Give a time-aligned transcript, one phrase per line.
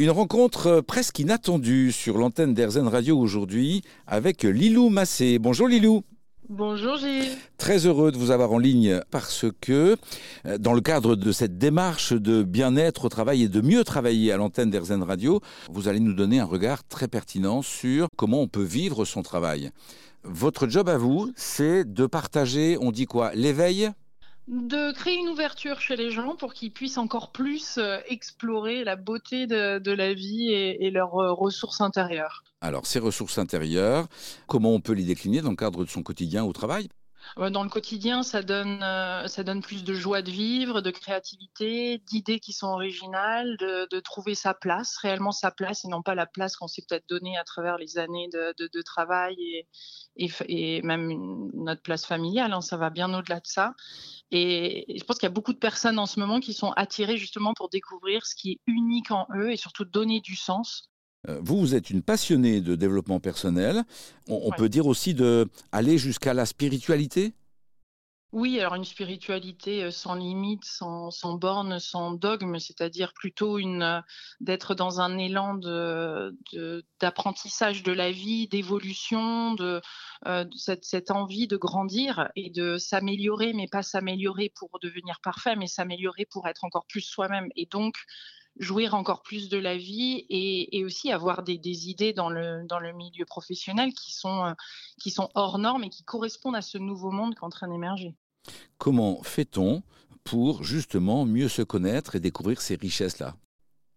[0.00, 5.38] Une rencontre euh, presque inattendue sur l'antenne d'Airzen Radio aujourd'hui avec Lilou Massé.
[5.38, 6.04] Bonjour Lilou.
[6.48, 7.36] Bonjour Gilles.
[7.58, 9.98] Très heureux de vous avoir en ligne parce que
[10.46, 14.32] euh, dans le cadre de cette démarche de bien-être au travail et de mieux travailler
[14.32, 18.48] à l'antenne d'Airzen Radio, vous allez nous donner un regard très pertinent sur comment on
[18.48, 19.70] peut vivre son travail.
[20.24, 23.90] Votre job à vous, c'est de partager, on dit quoi, l'éveil
[24.50, 28.96] de créer une ouverture chez les gens pour qu'ils puissent encore plus euh, explorer la
[28.96, 32.42] beauté de, la vie et, leurs euh, ressources intérieures.
[32.60, 34.08] Alors, ces ressources intérieures,
[34.48, 36.88] comment on peut les décliner dans le cadre de son quotidien au travail?
[37.38, 41.98] Euh, dans le quotidien, ça donne, ça donne plus de joie de vivre, de créativité,
[41.98, 46.26] d'idées qui sont originales, de, trouver sa place, réellement sa place, et non pas la
[46.26, 49.36] place qu'on s'est peut-être donnée à travers les années de, travail
[50.16, 52.52] et, et, même notre place familiale.
[52.52, 53.74] Hein, ça va bien au-delà de ça.
[54.32, 57.16] Et je pense qu'il y a beaucoup de personnes en ce moment qui sont attirées
[57.16, 60.90] justement pour découvrir ce qui est unique en eux et surtout donner du sens.
[61.28, 63.82] Euh, vous, vous êtes une passionnée de développement personnel.
[64.28, 67.34] On, peut dire aussi de aller jusqu'à la spiritualité?
[68.32, 73.82] Oui, alors une spiritualité euh, sans limite, sans, sans borne, sans dogme, c'est-à-dire plutôt une
[73.82, 74.00] euh,
[74.40, 76.36] d'être dans un élan de,
[77.00, 79.80] d'apprentissage de, la vie, d'évolution, de,
[80.26, 85.56] euh, cette, cette, envie de grandir et de s'améliorer, mais pas s'améliorer pour devenir parfait,
[85.56, 87.48] mais s'améliorer pour être encore plus soi-même.
[87.56, 87.96] Et donc
[88.60, 92.92] jouir encore plus de la vie et, aussi avoir des, idées dans le, dans le
[92.92, 94.54] milieu professionnel qui sont,
[95.00, 97.68] qui sont hors normes et qui correspondent à ce nouveau monde qui est en train
[97.68, 98.14] d'émerger.
[98.78, 99.82] Comment fait-on
[100.24, 103.34] pour justement mieux se connaître et découvrir ces richesses-là?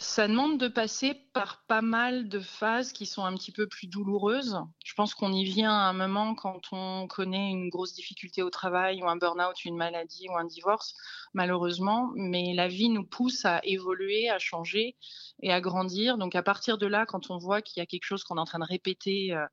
[0.00, 3.86] Ça demande de passer par pas mal de phases qui sont un petit peu plus
[3.86, 4.58] douloureuses.
[4.82, 8.48] Je pense qu'on y vient à un moment quand on connaît une grosse difficulté au
[8.48, 10.94] travail ou un burn-out, une maladie ou un divorce,
[11.34, 12.12] malheureusement.
[12.14, 14.96] Mais la vie nous pousse à évoluer, à changer
[15.42, 16.16] et à grandir.
[16.16, 18.40] Donc à partir de là, quand on voit qu'il y a quelque chose qu'on est
[18.40, 19.44] en train de répéter, euh,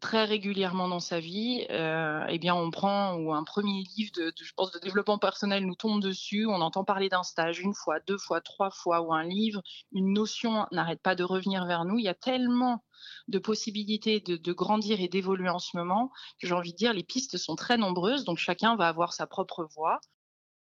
[0.00, 4.32] très régulièrement dans sa vie, euh, eh bien, on prend ou un premier livre de,
[4.40, 8.00] je pense, de développement personnel nous tombe dessus, on entend parler d'un stage une fois,
[8.06, 9.62] deux fois, trois fois, ou un livre,
[9.92, 11.98] une notion n'arrête pas de revenir vers nous.
[11.98, 12.84] Il y a tellement
[13.28, 16.10] de possibilités de, grandir et d'évoluer en ce moment
[16.40, 19.26] que j'ai envie de dire les pistes sont très nombreuses, donc chacun va avoir sa
[19.26, 20.00] propre voie.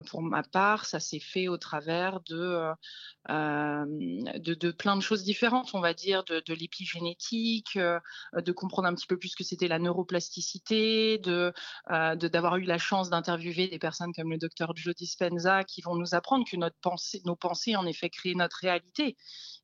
[0.06, 2.74] Pour ma part, ça s'est fait au travers de, euh,
[3.28, 3.84] euh,
[4.38, 8.00] de, de, plein de choses différentes, on va dire, de, de l'épigénétique, euh,
[8.34, 11.52] de comprendre un petit peu plus ce que c'était la neuroplasticité, de
[11.88, 16.14] d'avoir eu la chance d'interviewer des personnes comme le docteur Joe Dispenza qui vont nous
[16.14, 19.16] apprendre que notre pensée, nos pensées en effet créent notre réalité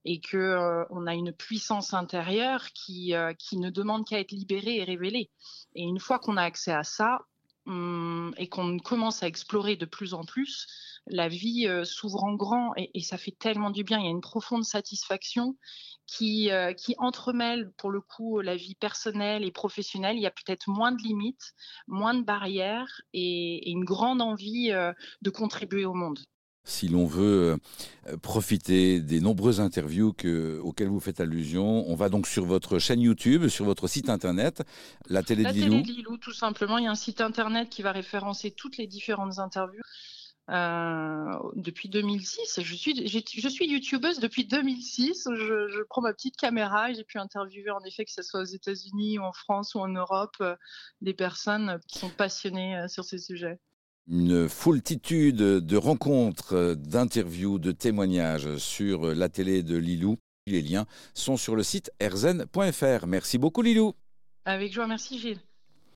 [0.05, 4.85] et que on a une puissance intérieure qui, qui ne demande qu'à être libérée et
[4.85, 5.31] révélée.
[5.75, 7.21] Et une fois qu'on a accès à ça,
[7.67, 10.69] Hum, et qu'on commence à explorer de plus en plus,
[11.09, 13.99] la vie euh, s'ouvre en grand et, ça fait tellement du bien.
[13.99, 15.57] Il y a une profonde satisfaction
[16.07, 20.17] qui, euh, qui entremêle pour le coup la vie personnelle et professionnelle.
[20.17, 21.55] Il y a peut-être moins de limites,
[21.89, 26.21] moins de barrières et, une grande envie euh, de contribuer au monde
[26.67, 27.59] si l'on veut
[28.09, 30.15] euh, profiter des nombreuses interviews
[30.63, 31.89] auxquelles vous faites allusion.
[31.89, 34.63] On va donc sur votre chaîne YouTube, sur votre site internet,
[35.09, 35.77] la télé de Lilou.
[35.77, 36.77] La télé de Lilou, tout simplement.
[36.79, 39.81] Il y a un site internet qui va référencer toutes les différentes interviews.
[40.49, 41.25] Euh,
[41.57, 42.61] depuis 2006.
[42.63, 45.29] Je suis, je suis youtubeuse depuis 2006.
[45.35, 48.43] Je, je prends ma petite caméra et j'ai pu interviewer en effet, que ce soit
[48.43, 50.55] aux États-Unis ou en France ou en Europe, euh,
[51.01, 53.59] des personnes qui sont passionnées sur ces sujets
[54.09, 60.17] une foultitude de rencontres, d'interviews, de témoignages sur la télé de Lilou.
[60.47, 63.07] Les liens sont sur le site erzen.fr.
[63.07, 63.95] Merci beaucoup Lilou.
[64.45, 65.41] Avec joie, merci Gilles.